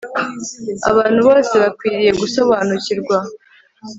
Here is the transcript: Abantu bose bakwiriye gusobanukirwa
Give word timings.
Abantu 0.89 1.19
bose 1.27 1.53
bakwiriye 1.63 2.11
gusobanukirwa 2.21 3.17